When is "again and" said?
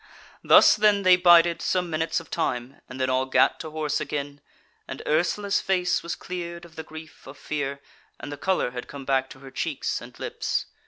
4.01-5.03